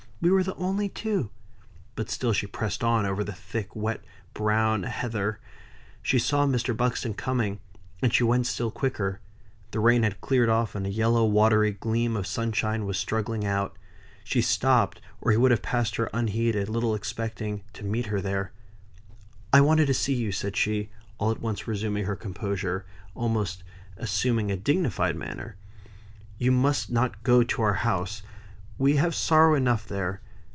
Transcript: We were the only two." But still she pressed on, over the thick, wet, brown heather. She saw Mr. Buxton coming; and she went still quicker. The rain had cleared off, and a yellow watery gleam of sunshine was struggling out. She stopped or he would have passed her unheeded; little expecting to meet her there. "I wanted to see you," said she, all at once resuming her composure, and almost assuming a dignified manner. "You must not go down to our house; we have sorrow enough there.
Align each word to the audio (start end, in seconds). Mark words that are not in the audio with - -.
We 0.23 0.29
were 0.29 0.43
the 0.43 0.53
only 0.53 0.87
two." 0.87 1.31
But 1.95 2.11
still 2.11 2.31
she 2.31 2.45
pressed 2.45 2.83
on, 2.83 3.07
over 3.07 3.23
the 3.23 3.33
thick, 3.33 3.75
wet, 3.75 4.03
brown 4.35 4.83
heather. 4.83 5.39
She 6.03 6.19
saw 6.19 6.45
Mr. 6.45 6.77
Buxton 6.77 7.15
coming; 7.15 7.59
and 8.03 8.13
she 8.13 8.23
went 8.23 8.45
still 8.45 8.69
quicker. 8.69 9.19
The 9.71 9.79
rain 9.79 10.03
had 10.03 10.21
cleared 10.21 10.47
off, 10.47 10.75
and 10.75 10.85
a 10.85 10.91
yellow 10.91 11.25
watery 11.25 11.71
gleam 11.71 12.15
of 12.15 12.27
sunshine 12.27 12.85
was 12.85 12.99
struggling 12.99 13.45
out. 13.45 13.79
She 14.23 14.43
stopped 14.43 15.01
or 15.21 15.31
he 15.31 15.37
would 15.37 15.49
have 15.49 15.63
passed 15.63 15.95
her 15.95 16.07
unheeded; 16.13 16.69
little 16.69 16.93
expecting 16.93 17.63
to 17.73 17.83
meet 17.83 18.05
her 18.05 18.21
there. 18.21 18.51
"I 19.51 19.61
wanted 19.61 19.87
to 19.87 19.93
see 19.95 20.13
you," 20.13 20.31
said 20.31 20.55
she, 20.55 20.91
all 21.17 21.31
at 21.31 21.41
once 21.41 21.67
resuming 21.67 22.05
her 22.05 22.15
composure, 22.15 22.85
and 22.85 23.09
almost 23.15 23.63
assuming 23.97 24.51
a 24.51 24.55
dignified 24.55 25.15
manner. 25.15 25.55
"You 26.37 26.51
must 26.51 26.91
not 26.91 27.23
go 27.23 27.41
down 27.41 27.47
to 27.47 27.63
our 27.63 27.73
house; 27.73 28.21
we 28.77 28.95
have 28.95 29.13
sorrow 29.13 29.53
enough 29.53 29.85
there. 29.87 30.21